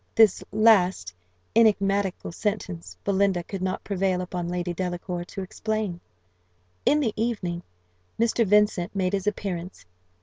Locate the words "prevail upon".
3.83-4.49